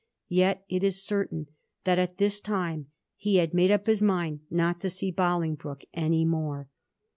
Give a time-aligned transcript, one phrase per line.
[0.33, 1.45] Yet it is certain
[1.83, 6.25] that at this time he had made up his mind not to see Bolingbroke any
[6.25, 6.69] more.